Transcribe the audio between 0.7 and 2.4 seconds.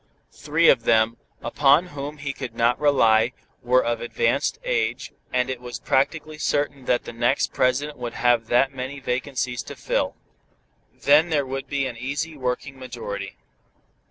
them, upon whom he